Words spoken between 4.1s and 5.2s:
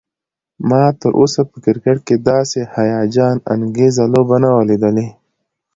لوبه نه وه لیدلی